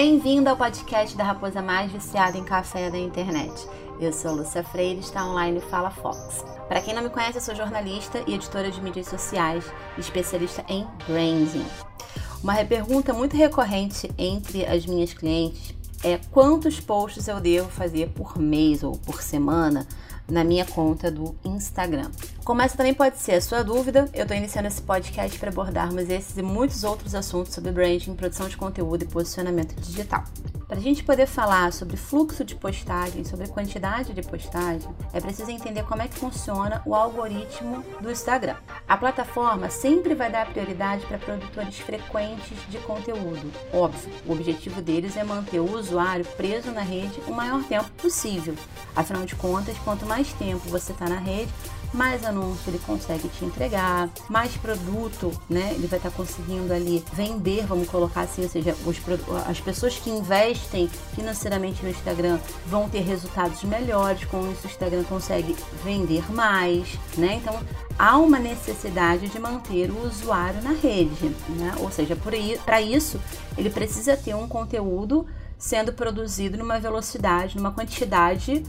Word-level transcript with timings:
Bem-vindo 0.00 0.48
ao 0.48 0.56
podcast 0.56 1.16
da 1.16 1.24
raposa 1.24 1.60
mais 1.60 1.90
viciada 1.90 2.38
em 2.38 2.44
café 2.44 2.88
da 2.88 2.96
internet. 2.96 3.66
Eu 4.00 4.12
sou 4.12 4.32
Lúcia 4.32 4.62
Freire, 4.62 5.00
está 5.00 5.26
online 5.26 5.60
Fala 5.60 5.90
Fox. 5.90 6.44
Para 6.68 6.80
quem 6.80 6.94
não 6.94 7.02
me 7.02 7.10
conhece, 7.10 7.38
eu 7.38 7.42
sou 7.42 7.52
jornalista 7.52 8.22
e 8.24 8.34
editora 8.34 8.70
de 8.70 8.80
mídias 8.80 9.08
sociais, 9.08 9.64
especialista 9.98 10.64
em 10.68 10.86
branding. 11.04 11.66
Uma 12.44 12.64
pergunta 12.64 13.12
muito 13.12 13.36
recorrente 13.36 14.08
entre 14.16 14.64
as 14.66 14.86
minhas 14.86 15.12
clientes 15.12 15.74
é 16.04 16.20
quantos 16.30 16.78
posts 16.78 17.26
eu 17.26 17.40
devo 17.40 17.68
fazer 17.68 18.10
por 18.10 18.38
mês 18.38 18.84
ou 18.84 18.92
por 18.98 19.20
semana 19.20 19.84
na 20.30 20.44
minha 20.44 20.64
conta 20.64 21.10
do 21.10 21.34
Instagram. 21.44 22.10
Como 22.44 22.62
essa 22.62 22.76
também 22.76 22.94
pode 22.94 23.18
ser 23.18 23.34
a 23.34 23.40
sua 23.40 23.62
dúvida, 23.62 24.08
eu 24.14 24.22
estou 24.22 24.36
iniciando 24.36 24.68
esse 24.68 24.82
podcast 24.82 25.38
para 25.38 25.50
abordarmos 25.50 26.08
esses 26.08 26.36
e 26.36 26.42
muitos 26.42 26.84
outros 26.84 27.14
assuntos 27.14 27.54
sobre 27.54 27.72
branding, 27.72 28.14
produção 28.14 28.48
de 28.48 28.56
conteúdo 28.56 29.04
e 29.04 29.06
posicionamento 29.06 29.74
digital. 29.80 30.24
Para 30.68 30.76
a 30.76 30.82
gente 30.82 31.02
poder 31.02 31.26
falar 31.26 31.72
sobre 31.72 31.96
fluxo 31.96 32.44
de 32.44 32.54
postagem, 32.54 33.24
sobre 33.24 33.48
quantidade 33.48 34.12
de 34.12 34.20
postagem, 34.20 34.86
é 35.14 35.18
preciso 35.18 35.50
entender 35.50 35.82
como 35.84 36.02
é 36.02 36.08
que 36.08 36.18
funciona 36.18 36.82
o 36.84 36.94
algoritmo 36.94 37.82
do 38.02 38.10
Instagram. 38.10 38.56
A 38.86 38.94
plataforma 38.94 39.70
sempre 39.70 40.14
vai 40.14 40.30
dar 40.30 40.46
prioridade 40.52 41.06
para 41.06 41.16
produtores 41.16 41.78
frequentes 41.78 42.58
de 42.68 42.76
conteúdo. 42.80 43.50
Óbvio, 43.72 44.12
o 44.26 44.32
objetivo 44.32 44.82
deles 44.82 45.16
é 45.16 45.24
manter 45.24 45.58
o 45.58 45.74
usuário 45.74 46.26
preso 46.36 46.70
na 46.70 46.82
rede 46.82 47.18
o 47.26 47.32
maior 47.32 47.64
tempo 47.64 47.90
possível. 47.92 48.54
Afinal 48.94 49.24
de 49.24 49.36
contas, 49.36 49.78
quanto 49.78 50.04
mais 50.04 50.34
tempo 50.34 50.68
você 50.68 50.92
está 50.92 51.08
na 51.08 51.18
rede, 51.18 51.50
mais 51.92 52.24
anúncio 52.24 52.70
ele 52.70 52.78
consegue 52.78 53.28
te 53.28 53.44
entregar, 53.44 54.08
mais 54.28 54.56
produto, 54.56 55.32
né? 55.48 55.72
Ele 55.74 55.86
vai 55.86 55.98
estar 55.98 56.10
tá 56.10 56.16
conseguindo 56.16 56.72
ali 56.72 57.04
vender, 57.12 57.66
vamos 57.66 57.88
colocar 57.88 58.22
assim, 58.22 58.42
ou 58.42 58.48
seja, 58.48 58.74
os, 58.84 58.96
as 59.46 59.60
pessoas 59.60 59.96
que 59.96 60.10
investem 60.10 60.88
financeiramente 61.14 61.82
no 61.82 61.90
Instagram 61.90 62.38
vão 62.66 62.88
ter 62.88 63.00
resultados 63.00 63.62
melhores, 63.64 64.24
com 64.24 64.50
isso 64.50 64.66
o 64.66 64.70
Instagram 64.70 65.04
consegue 65.04 65.56
vender 65.84 66.30
mais, 66.32 66.98
né? 67.16 67.34
Então 67.34 67.58
há 67.98 68.18
uma 68.18 68.38
necessidade 68.38 69.28
de 69.28 69.38
manter 69.38 69.90
o 69.90 70.06
usuário 70.06 70.62
na 70.62 70.72
rede, 70.72 71.34
né? 71.48 71.74
Ou 71.80 71.90
seja, 71.90 72.16
para 72.64 72.80
isso 72.80 73.20
ele 73.56 73.70
precisa 73.70 74.16
ter 74.16 74.34
um 74.34 74.46
conteúdo 74.46 75.26
sendo 75.58 75.92
produzido 75.92 76.56
numa 76.56 76.78
velocidade, 76.78 77.56
numa 77.56 77.72
quantidade 77.72 78.62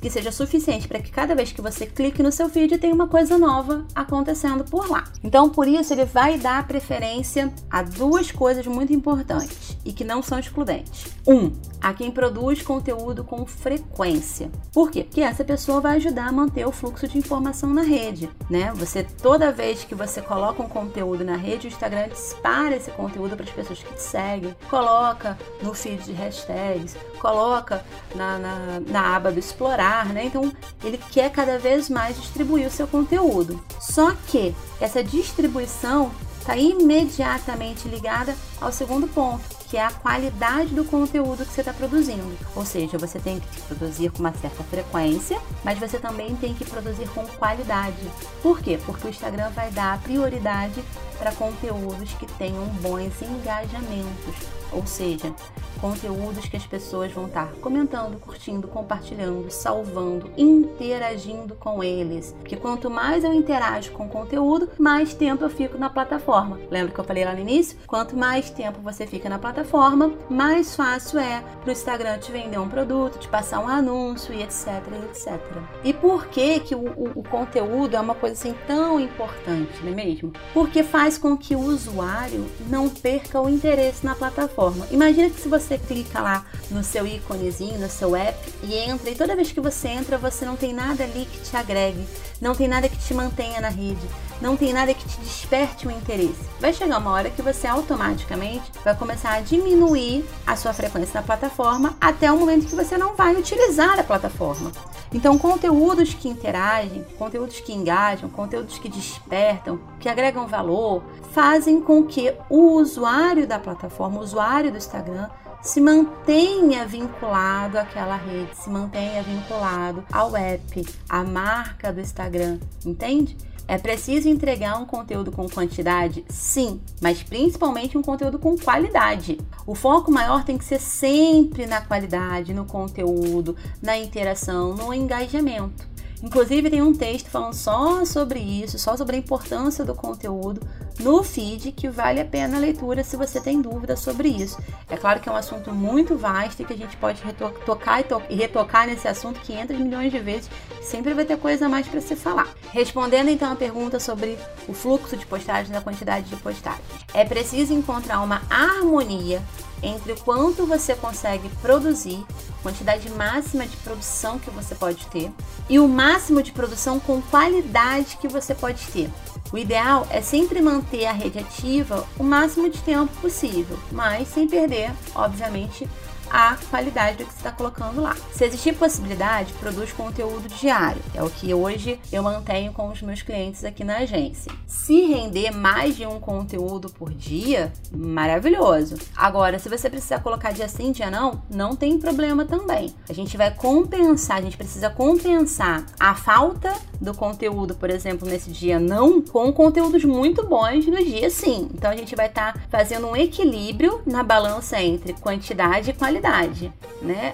que 0.00 0.10
seja 0.10 0.32
suficiente 0.32 0.88
para 0.88 1.00
que 1.00 1.10
cada 1.10 1.34
vez 1.34 1.52
que 1.52 1.62
você 1.62 1.86
clique 1.86 2.22
no 2.22 2.32
seu 2.32 2.48
feed 2.48 2.78
tenha 2.78 2.94
uma 2.94 3.08
coisa 3.08 3.38
nova 3.38 3.84
acontecendo 3.94 4.64
por 4.64 4.90
lá. 4.90 5.04
Então, 5.22 5.48
por 5.48 5.66
isso, 5.68 5.92
ele 5.92 6.04
vai 6.04 6.38
dar 6.38 6.66
preferência 6.66 7.52
a 7.70 7.82
duas 7.82 8.30
coisas 8.30 8.66
muito 8.66 8.92
importantes 8.92 9.76
e 9.84 9.92
que 9.92 10.04
não 10.04 10.22
são 10.22 10.38
excludentes. 10.38 11.06
Um, 11.26 11.52
a 11.80 11.92
quem 11.92 12.10
produz 12.10 12.62
conteúdo 12.62 13.22
com 13.22 13.46
frequência. 13.46 14.50
Por 14.72 14.90
quê? 14.90 15.04
Porque 15.04 15.20
essa 15.20 15.44
pessoa 15.44 15.80
vai 15.80 15.96
ajudar 15.96 16.28
a 16.28 16.32
manter 16.32 16.66
o 16.66 16.72
fluxo 16.72 17.06
de 17.06 17.18
informação 17.18 17.72
na 17.72 17.82
rede, 17.82 18.28
né? 18.50 18.72
Você 18.74 19.02
toda 19.02 19.52
vez 19.52 19.84
que 19.84 19.94
você 19.94 20.20
coloca 20.20 20.62
um 20.62 20.68
conteúdo 20.68 21.24
na 21.24 21.36
rede, 21.36 21.66
o 21.66 21.68
Instagram 21.68 22.08
dispara 22.08 22.76
esse 22.76 22.90
conteúdo 22.90 23.36
para 23.36 23.44
as 23.44 23.52
pessoas 23.52 23.82
que 23.82 23.94
te 23.94 24.02
seguem, 24.02 24.54
coloca 24.68 25.38
no 25.62 25.74
feed 25.74 26.02
de 26.04 26.12
hashtags, 26.12 26.96
coloca 27.20 27.84
na, 28.14 28.38
na, 28.38 28.80
na 28.80 29.16
aba 29.16 29.30
do 29.30 29.38
explorar, 29.68 30.06
né? 30.06 30.24
Então 30.24 30.50
ele 30.82 30.98
quer 31.10 31.30
cada 31.30 31.58
vez 31.58 31.90
mais 31.90 32.16
distribuir 32.16 32.66
o 32.66 32.70
seu 32.70 32.86
conteúdo. 32.86 33.62
Só 33.80 34.12
que 34.26 34.54
essa 34.80 35.04
distribuição 35.04 36.10
está 36.40 36.56
imediatamente 36.56 37.86
ligada 37.88 38.34
ao 38.58 38.72
segundo 38.72 39.06
ponto, 39.06 39.44
que 39.68 39.76
é 39.76 39.84
a 39.84 39.90
qualidade 39.90 40.74
do 40.74 40.82
conteúdo 40.84 41.44
que 41.44 41.52
você 41.52 41.60
está 41.60 41.74
produzindo. 41.74 42.36
Ou 42.56 42.64
seja, 42.64 42.96
você 42.96 43.18
tem 43.18 43.38
que 43.38 43.60
produzir 43.62 44.10
com 44.10 44.20
uma 44.20 44.32
certa 44.32 44.64
frequência, 44.64 45.38
mas 45.62 45.78
você 45.78 45.98
também 45.98 46.34
tem 46.36 46.54
que 46.54 46.64
produzir 46.64 47.06
com 47.10 47.26
qualidade. 47.26 48.10
Por 48.42 48.60
quê? 48.60 48.78
Porque 48.86 49.06
o 49.06 49.10
Instagram 49.10 49.50
vai 49.50 49.70
dar 49.70 50.00
prioridade 50.00 50.82
para 51.18 51.32
conteúdos 51.32 52.14
que 52.14 52.26
tenham 52.38 52.64
bons 52.80 53.12
engajamentos, 53.20 54.34
ou 54.72 54.86
seja, 54.86 55.34
conteúdos 55.80 56.46
que 56.48 56.56
as 56.56 56.66
pessoas 56.66 57.12
vão 57.12 57.26
estar 57.26 57.52
comentando, 57.60 58.18
curtindo, 58.20 58.68
compartilhando, 58.68 59.50
salvando, 59.50 60.30
interagindo 60.36 61.54
com 61.54 61.82
eles. 61.82 62.34
Porque 62.40 62.56
quanto 62.56 62.90
mais 62.90 63.24
eu 63.24 63.32
interajo 63.32 63.92
com 63.92 64.06
o 64.06 64.08
conteúdo, 64.08 64.68
mais 64.78 65.14
tempo 65.14 65.44
eu 65.44 65.50
fico 65.50 65.78
na 65.78 65.88
plataforma. 65.88 66.58
Lembra 66.70 66.92
que 66.92 67.00
eu 67.00 67.04
falei 67.04 67.24
lá 67.24 67.32
no 67.32 67.40
início? 67.40 67.78
Quanto 67.86 68.16
mais 68.16 68.50
tempo 68.50 68.80
você 68.80 69.06
fica 69.06 69.28
na 69.28 69.38
plataforma, 69.38 70.12
mais 70.28 70.74
fácil 70.74 71.18
é 71.20 71.42
para 71.60 71.68
o 71.68 71.72
Instagram 71.72 72.18
te 72.18 72.32
vender 72.32 72.58
um 72.58 72.68
produto, 72.68 73.18
te 73.18 73.28
passar 73.28 73.60
um 73.60 73.68
anúncio 73.68 74.34
e 74.34 74.42
etc, 74.42 74.82
etc. 75.04 75.38
E 75.84 75.92
por 75.92 76.26
que 76.26 76.60
que 76.60 76.74
o, 76.74 76.88
o, 76.88 77.12
o 77.16 77.22
conteúdo 77.22 77.96
é 77.96 78.00
uma 78.00 78.14
coisa 78.14 78.34
assim 78.34 78.54
tão 78.66 78.98
importante, 79.00 79.82
não 79.82 79.92
é 79.92 79.94
mesmo? 79.94 80.32
Porque 80.52 80.82
faz 80.82 81.16
com 81.16 81.36
que 81.36 81.54
o 81.54 81.60
usuário 81.60 82.46
não 82.68 82.88
perca 82.88 83.40
o 83.40 83.48
interesse 83.48 84.04
na 84.04 84.14
plataforma. 84.14 84.57
Imagina 84.90 85.30
que 85.30 85.40
se 85.40 85.48
você 85.48 85.78
clica 85.78 86.20
lá 86.20 86.44
no 86.68 86.82
seu 86.82 87.06
íconezinho, 87.06 87.78
no 87.78 87.88
seu 87.88 88.16
app 88.16 88.36
e 88.64 88.74
entra, 88.74 89.08
e 89.08 89.14
toda 89.14 89.36
vez 89.36 89.52
que 89.52 89.60
você 89.60 89.86
entra, 89.88 90.18
você 90.18 90.44
não 90.44 90.56
tem 90.56 90.72
nada 90.72 91.04
ali 91.04 91.26
que 91.26 91.40
te 91.42 91.56
agregue, 91.56 92.04
não 92.40 92.56
tem 92.56 92.66
nada 92.66 92.88
que 92.88 92.98
te 92.98 93.14
mantenha 93.14 93.60
na 93.60 93.68
rede, 93.68 94.04
não 94.40 94.56
tem 94.56 94.72
nada 94.72 94.94
que 94.94 95.06
te 95.06 95.18
desperte 95.20 95.86
o 95.86 95.90
interesse. 95.90 96.48
Vai 96.60 96.72
chegar 96.72 96.98
uma 96.98 97.10
hora 97.10 97.30
que 97.30 97.42
você 97.42 97.66
automaticamente 97.66 98.70
vai 98.84 98.94
começar 98.94 99.34
a 99.34 99.40
diminuir 99.40 100.24
a 100.46 100.56
sua 100.56 100.72
frequência 100.72 101.20
na 101.20 101.26
plataforma 101.26 101.96
até 102.00 102.30
o 102.30 102.38
momento 102.38 102.66
que 102.66 102.74
você 102.74 102.96
não 102.96 103.14
vai 103.14 103.34
utilizar 103.34 103.98
a 103.98 104.04
plataforma. 104.04 104.72
Então, 105.12 105.38
conteúdos 105.38 106.12
que 106.12 106.28
interagem, 106.28 107.04
conteúdos 107.18 107.60
que 107.60 107.72
engajam, 107.72 108.28
conteúdos 108.28 108.78
que 108.78 108.88
despertam, 108.88 109.80
que 109.98 110.08
agregam 110.08 110.46
valor, 110.46 111.02
fazem 111.32 111.80
com 111.80 112.04
que 112.04 112.34
o 112.50 112.72
usuário 112.72 113.46
da 113.46 113.58
plataforma, 113.58 114.18
o 114.18 114.22
usuário 114.22 114.70
do 114.70 114.76
Instagram, 114.76 115.28
se 115.62 115.80
mantenha 115.80 116.86
vinculado 116.86 117.78
àquela 117.78 118.16
rede, 118.16 118.54
se 118.54 118.70
mantenha 118.70 119.22
vinculado 119.22 120.04
ao 120.12 120.36
app, 120.36 120.86
à 121.08 121.24
marca 121.24 121.92
do 121.92 122.00
Instagram, 122.00 122.58
entende? 122.84 123.36
É 123.68 123.76
preciso 123.76 124.30
entregar 124.30 124.80
um 124.80 124.86
conteúdo 124.86 125.30
com 125.30 125.46
quantidade? 125.46 126.24
Sim, 126.30 126.80
mas 127.02 127.22
principalmente 127.22 127.98
um 127.98 128.02
conteúdo 128.02 128.38
com 128.38 128.56
qualidade. 128.56 129.38
O 129.66 129.74
foco 129.74 130.10
maior 130.10 130.42
tem 130.42 130.56
que 130.56 130.64
ser 130.64 130.80
sempre 130.80 131.66
na 131.66 131.82
qualidade, 131.82 132.54
no 132.54 132.64
conteúdo, 132.64 133.54
na 133.82 133.98
interação, 133.98 134.74
no 134.74 134.94
engajamento. 134.94 135.86
Inclusive 136.22 136.70
tem 136.70 136.82
um 136.82 136.92
texto 136.92 137.28
falando 137.28 137.54
só 137.54 138.04
sobre 138.04 138.40
isso, 138.40 138.78
só 138.78 138.96
sobre 138.96 139.16
a 139.16 139.18
importância 139.18 139.84
do 139.84 139.94
conteúdo 139.94 140.60
no 140.98 141.22
feed, 141.22 141.70
que 141.70 141.88
vale 141.88 142.20
a 142.20 142.24
pena 142.24 142.56
a 142.56 142.60
leitura 142.60 143.04
se 143.04 143.16
você 143.16 143.40
tem 143.40 143.62
dúvida 143.62 143.96
sobre 143.96 144.28
isso. 144.28 144.58
É 144.90 144.96
claro 144.96 145.20
que 145.20 145.28
é 145.28 145.32
um 145.32 145.36
assunto 145.36 145.72
muito 145.72 146.16
vasto 146.16 146.60
e 146.60 146.64
que 146.64 146.72
a 146.72 146.76
gente 146.76 146.96
pode 146.96 147.22
tocar 147.64 148.00
e, 148.28 148.34
retocar 148.34 148.86
nesse 148.86 149.06
assunto 149.06 149.38
500 149.40 149.78
milhões 149.78 150.10
de 150.10 150.18
vezes, 150.18 150.50
sempre 150.88 151.14
vai 151.14 151.24
ter 151.24 151.36
coisa 151.36 151.68
mais 151.68 151.86
para 151.86 152.00
se 152.00 152.16
falar. 152.16 152.48
Respondendo 152.72 153.28
então 153.28 153.52
a 153.52 153.56
pergunta 153.56 154.00
sobre 154.00 154.38
o 154.66 154.72
fluxo 154.72 155.16
de 155.16 155.26
postagens 155.26 155.70
e 155.70 155.76
a 155.76 155.80
quantidade 155.80 156.28
de 156.28 156.36
postagens. 156.36 156.82
É 157.14 157.24
preciso 157.24 157.74
encontrar 157.74 158.20
uma 158.22 158.42
harmonia 158.50 159.42
entre 159.82 160.12
o 160.12 160.16
quanto 160.16 160.66
você 160.66 160.94
consegue 160.94 161.48
produzir, 161.62 162.24
quantidade 162.62 163.08
máxima 163.10 163.66
de 163.66 163.76
produção 163.76 164.38
que 164.38 164.50
você 164.50 164.74
pode 164.74 165.06
ter, 165.06 165.30
e 165.68 165.78
o 165.78 165.86
máximo 165.86 166.42
de 166.42 166.50
produção 166.50 166.98
com 166.98 167.22
qualidade 167.22 168.16
que 168.16 168.26
você 168.26 168.54
pode 168.54 168.84
ter. 168.88 169.08
O 169.52 169.56
ideal 169.56 170.06
é 170.10 170.20
sempre 170.20 170.60
manter 170.60 171.06
a 171.06 171.12
rede 171.12 171.38
ativa 171.38 172.06
o 172.18 172.24
máximo 172.24 172.68
de 172.68 172.78
tempo 172.80 173.12
possível, 173.20 173.78
mas 173.92 174.28
sem 174.28 174.48
perder, 174.48 174.90
obviamente, 175.14 175.88
a 176.30 176.56
qualidade 176.70 177.18
do 177.18 177.24
que 177.24 177.32
você 177.32 177.38
está 177.38 177.52
colocando 177.52 178.00
lá. 178.00 178.16
Se 178.32 178.44
existir 178.44 178.74
possibilidade, 178.74 179.52
produz 179.54 179.92
conteúdo 179.92 180.48
diário. 180.48 181.00
É 181.14 181.22
o 181.22 181.30
que 181.30 181.52
hoje 181.54 181.98
eu 182.12 182.22
mantenho 182.22 182.72
com 182.72 182.88
os 182.88 183.02
meus 183.02 183.22
clientes 183.22 183.64
aqui 183.64 183.84
na 183.84 183.98
agência. 183.98 184.52
Se 184.66 185.06
render 185.06 185.50
mais 185.50 185.96
de 185.96 186.06
um 186.06 186.20
conteúdo 186.20 186.90
por 186.90 187.12
dia, 187.12 187.72
maravilhoso. 187.90 188.96
Agora, 189.16 189.58
se 189.58 189.68
você 189.68 189.88
precisar 189.88 190.20
colocar 190.20 190.52
dia 190.52 190.68
sim, 190.68 190.92
dia 190.92 191.10
não, 191.10 191.42
não 191.50 191.74
tem 191.74 191.98
problema 191.98 192.44
também. 192.44 192.94
A 193.08 193.12
gente 193.12 193.36
vai 193.36 193.50
compensar, 193.50 194.38
a 194.38 194.42
gente 194.42 194.56
precisa 194.56 194.90
compensar 194.90 195.84
a 195.98 196.14
falta 196.14 196.74
do 197.00 197.14
conteúdo, 197.14 197.74
por 197.74 197.90
exemplo, 197.90 198.28
nesse 198.28 198.50
dia 198.50 198.78
não, 198.78 199.22
com 199.22 199.52
conteúdos 199.52 200.04
muito 200.04 200.46
bons 200.46 200.86
no 200.86 200.96
dia 200.96 201.30
sim. 201.30 201.68
Então 201.72 201.90
a 201.90 201.96
gente 201.96 202.14
vai 202.14 202.26
estar 202.26 202.52
tá 202.52 202.60
fazendo 202.68 203.06
um 203.06 203.16
equilíbrio 203.16 204.02
na 204.04 204.22
balança 204.22 204.80
entre 204.82 205.12
quantidade 205.14 205.90
e 205.90 205.92
qualidade 205.94 206.17
qualidade, 206.18 206.72
né? 207.00 207.32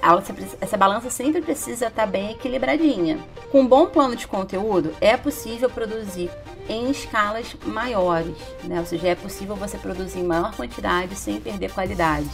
Essa 0.61 0.77
balança 0.77 1.11
sempre 1.11 1.41
precisa 1.41 1.87
estar 1.87 2.07
bem 2.07 2.33
equilibradinha. 2.33 3.19
Com 3.51 3.63
um 3.63 3.67
bom 3.67 3.87
plano 3.87 4.15
de 4.15 4.27
conteúdo, 4.27 4.95
é 5.01 5.17
possível 5.17 5.71
produzir 5.71 6.31
em 6.69 6.91
escalas 6.91 7.57
maiores, 7.65 8.37
né? 8.63 8.79
Ou 8.81 8.87
seja, 8.87 9.09
é 9.09 9.15
possível 9.15 9.57
você 9.57 9.79
produzir 9.79 10.21
em 10.21 10.25
maior 10.25 10.55
quantidade 10.55 11.17
sem 11.17 11.41
perder 11.41 11.73
qualidade. 11.73 12.31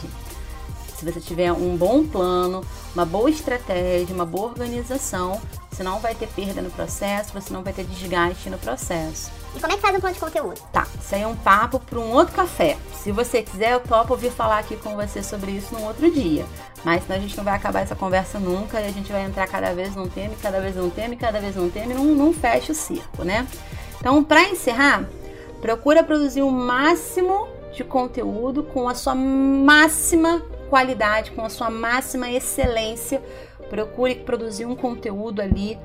Se 0.95 1.05
você 1.09 1.19
tiver 1.19 1.51
um 1.51 1.75
bom 1.75 2.05
plano, 2.05 2.63
uma 2.93 3.05
boa 3.05 3.29
estratégia, 3.29 4.13
uma 4.13 4.25
boa 4.25 4.49
organização, 4.49 5.41
você 5.71 5.81
não 5.81 5.99
vai 5.99 6.13
ter 6.13 6.27
perda 6.27 6.61
no 6.61 6.69
processo, 6.69 7.33
você 7.33 7.51
não 7.51 7.63
vai 7.63 7.73
ter 7.73 7.85
desgaste 7.85 8.49
no 8.49 8.57
processo. 8.59 9.31
E 9.55 9.59
como 9.59 9.73
é 9.73 9.75
que 9.77 9.81
faz 9.81 9.95
um 9.95 9.99
plano 9.99 10.13
de 10.13 10.19
conteúdo? 10.19 10.61
Tá, 10.71 10.85
isso 10.99 11.15
aí 11.15 11.23
é 11.23 11.27
um 11.27 11.35
papo 11.35 11.79
para 11.79 11.99
um 11.99 12.11
outro 12.11 12.35
café. 12.35 12.77
Se 13.01 13.11
você 13.11 13.41
quiser, 13.41 13.73
eu 13.73 13.79
topo 13.79 14.13
ouvir 14.13 14.29
falar 14.29 14.59
aqui 14.59 14.75
com 14.75 14.95
você 14.95 15.23
sobre 15.23 15.51
isso 15.53 15.73
num 15.73 15.85
outro 15.87 16.11
dia. 16.11 16.45
Mas 16.83 17.01
senão 17.01 17.17
a 17.17 17.19
gente 17.19 17.35
não 17.35 17.43
vai 17.43 17.55
acabar 17.55 17.79
essa 17.79 17.95
conversa 17.95 18.37
nunca 18.37 18.79
e 18.79 18.85
a 18.85 18.91
gente 18.91 19.11
vai 19.11 19.23
entrar 19.23 19.47
cada 19.47 19.73
vez 19.73 19.95
num 19.95 20.07
tema, 20.07 20.35
cada 20.39 20.59
vez 20.59 20.75
num 20.75 20.89
tema, 20.91 21.15
cada 21.15 21.39
vez 21.39 21.55
num 21.55 21.67
tema 21.67 21.93
e 21.93 21.95
não, 21.95 22.05
não 22.05 22.31
fecha 22.31 22.71
o 22.71 22.75
circo, 22.75 23.23
né? 23.23 23.47
Então, 23.99 24.23
para 24.23 24.43
encerrar, 24.43 25.09
procura 25.61 26.03
produzir 26.03 26.43
o 26.43 26.51
máximo 26.51 27.47
de 27.73 27.83
conteúdo 27.83 28.61
com 28.61 28.87
a 28.87 28.93
sua 28.93 29.15
máxima 29.15 30.39
qualidade, 30.69 31.31
com 31.31 31.43
a 31.43 31.49
sua 31.49 31.71
máxima 31.71 32.29
excelência. 32.29 33.19
Procure 33.67 34.13
produzir 34.13 34.67
um 34.67 34.75
conteúdo 34.75 35.41
ali 35.41 35.75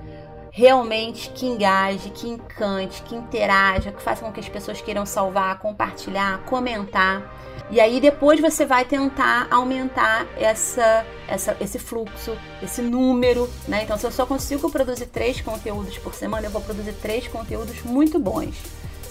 realmente 0.56 1.28
que 1.34 1.44
engaje, 1.44 2.08
que 2.08 2.26
encante, 2.26 3.02
que 3.02 3.14
interaja, 3.14 3.92
que 3.92 4.02
faça 4.02 4.24
com 4.24 4.32
que 4.32 4.40
as 4.40 4.48
pessoas 4.48 4.80
queiram 4.80 5.04
salvar, 5.04 5.58
compartilhar, 5.58 6.38
comentar. 6.46 7.30
E 7.70 7.78
aí 7.78 8.00
depois 8.00 8.40
você 8.40 8.64
vai 8.64 8.86
tentar 8.86 9.48
aumentar 9.50 10.26
essa, 10.34 11.04
essa, 11.28 11.54
esse 11.60 11.78
fluxo, 11.78 12.34
esse 12.62 12.80
número, 12.80 13.50
né? 13.68 13.82
Então, 13.82 13.98
se 13.98 14.06
eu 14.06 14.10
só 14.10 14.24
consigo 14.24 14.70
produzir 14.70 15.06
três 15.06 15.42
conteúdos 15.42 15.98
por 15.98 16.14
semana, 16.14 16.46
eu 16.46 16.50
vou 16.50 16.62
produzir 16.62 16.94
três 16.94 17.28
conteúdos 17.28 17.82
muito 17.82 18.18
bons. 18.18 18.56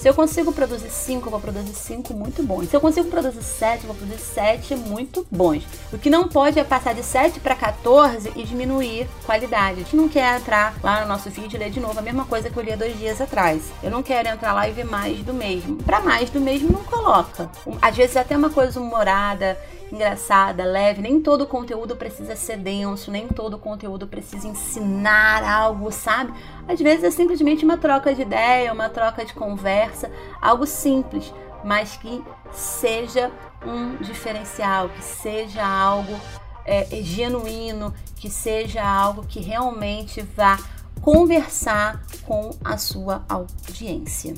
Se 0.06 0.10
eu 0.10 0.14
consigo 0.14 0.54
produzir 0.54 0.92
5, 0.92 1.26
eu 1.26 1.32
vou 1.32 1.40
produzir 1.40 1.74
5 1.74 2.14
muito 2.14 2.44
bons. 2.44 2.70
Se 2.70 2.76
eu 2.76 2.80
consigo 2.80 3.10
produzir 3.10 3.42
7, 3.42 3.86
eu 3.86 3.88
vou 3.88 3.96
produzir 3.96 4.22
7 4.22 4.76
muito 4.76 5.26
bons. 5.32 5.64
O 5.92 5.98
que 5.98 6.12
não 6.12 6.28
pode 6.28 6.60
é 6.60 6.64
passar 6.64 6.94
de 6.94 7.02
7 7.02 7.40
para 7.40 7.56
14 7.56 8.32
e 8.36 8.44
diminuir 8.44 9.08
qualidade. 9.26 9.80
A 9.80 9.84
gente 9.84 9.96
não 9.96 10.08
quer 10.08 10.40
entrar 10.40 10.76
lá 10.84 11.02
no 11.02 11.08
nosso 11.08 11.32
vídeo 11.32 11.58
e 11.58 11.60
ler 11.60 11.72
de 11.72 11.80
novo 11.80 11.98
a 11.98 12.04
mesma 12.04 12.24
coisa 12.24 12.52
que 12.52 12.56
eu 12.56 12.62
li 12.62 12.72
há 12.72 12.76
dois 12.76 12.96
dias 13.00 13.20
atrás. 13.20 13.64
Eu 13.82 13.90
não 13.90 14.04
quero 14.04 14.30
entrar 14.30 14.54
lá 14.54 14.70
e 14.70 14.74
ver 14.74 14.86
mais 14.86 15.18
do 15.24 15.34
mesmo. 15.34 15.78
Para 15.78 16.00
mais 16.00 16.30
do 16.30 16.40
mesmo, 16.40 16.72
não 16.72 16.84
coloca. 16.84 17.50
Às 17.82 17.96
vezes 17.96 18.16
até 18.16 18.38
uma 18.38 18.52
coisa 18.52 18.80
humorada, 18.80 19.58
engraçada, 19.92 20.64
leve. 20.64 21.02
Nem 21.02 21.22
todo 21.22 21.48
conteúdo 21.48 21.96
precisa 21.96 22.36
ser 22.36 22.58
denso, 22.58 23.12
nem 23.12 23.28
todo 23.28 23.58
conteúdo 23.58 24.08
precisa 24.08 24.48
ensinar 24.48 25.44
algo, 25.44 25.92
sabe? 25.92 26.34
Às 26.68 26.80
vezes 26.80 27.04
é 27.04 27.12
simplesmente 27.12 27.64
uma 27.64 27.78
troca 27.78 28.14
de 28.14 28.22
ideia, 28.22 28.74
uma 28.74 28.90
troca 28.90 29.26
de 29.26 29.34
conversa, 29.34 30.12
algo 30.42 30.66
simples, 30.66 31.34
mas 31.64 31.98
que 31.98 32.24
seja 32.52 33.32
um 33.66 33.96
diferencial, 33.98 34.90
que 34.90 35.04
seja 35.04 35.66
algo 35.66 36.20
é, 36.66 36.86
genuíno, 37.02 37.94
que 38.16 38.30
seja 38.30 38.84
algo 38.84 39.26
que 39.26 39.40
realmente 39.40 40.22
vá 40.22 40.58
conversar 41.02 42.02
com 42.26 42.50
a 42.64 42.78
sua 42.78 43.24
audiência. 43.30 44.34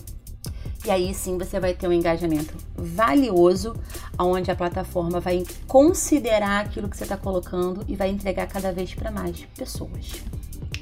E 0.87 0.89
aí 0.89 1.13
sim 1.13 1.37
você 1.37 1.59
vai 1.59 1.73
ter 1.73 1.85
um 1.85 1.91
engajamento 1.91 2.53
valioso, 2.73 3.75
onde 4.17 4.49
a 4.49 4.55
plataforma 4.55 5.19
vai 5.19 5.43
considerar 5.67 6.63
aquilo 6.63 6.87
que 6.87 6.95
você 6.95 7.03
está 7.03 7.17
colocando 7.17 7.83
e 7.89 7.95
vai 7.97 8.09
entregar 8.09 8.47
cada 8.47 8.71
vez 8.71 8.95
para 8.95 9.11
mais 9.11 9.45
pessoas. 9.57 10.23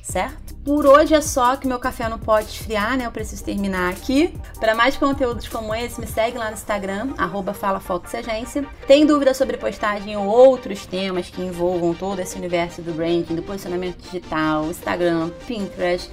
Certo? 0.04 0.54
Por 0.64 0.86
hoje 0.86 1.16
é 1.16 1.22
só 1.22 1.56
que 1.56 1.68
meu 1.68 1.80
café 1.80 2.08
não 2.08 2.20
pode 2.20 2.50
esfriar, 2.50 2.96
né? 2.96 3.08
Eu 3.08 3.12
preciso 3.12 3.44
terminar 3.44 3.90
aqui. 3.90 4.32
Para 4.60 4.76
mais 4.76 4.96
conteúdos 4.96 5.48
como 5.48 5.74
esse, 5.74 6.00
me 6.00 6.06
segue 6.06 6.38
lá 6.38 6.52
no 6.52 6.54
Instagram, 6.54 7.16
FalaFoxAgência. 7.56 8.64
Tem 8.86 9.08
dúvida 9.08 9.34
sobre 9.34 9.58
postagem 9.58 10.16
ou 10.16 10.28
outros 10.28 10.86
temas 10.86 11.32
que 11.32 11.42
envolvam 11.42 11.96
todo 11.96 12.20
esse 12.20 12.38
universo 12.38 12.84
do 12.84 12.94
branding, 12.94 13.34
do 13.34 13.42
posicionamento 13.42 13.98
digital, 14.04 14.68
Instagram, 14.68 15.32
Pinterest 15.48 16.12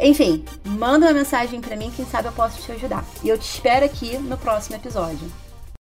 enfim, 0.00 0.44
manda 0.64 1.06
uma 1.06 1.12
mensagem 1.12 1.60
para 1.60 1.76
mim, 1.76 1.92
quem 1.94 2.06
sabe 2.06 2.28
eu 2.28 2.32
posso 2.32 2.60
te 2.62 2.72
ajudar. 2.72 3.04
E 3.22 3.28
eu 3.28 3.38
te 3.38 3.48
espero 3.48 3.84
aqui 3.84 4.16
no 4.18 4.36
próximo 4.36 4.76
episódio. 4.76 5.30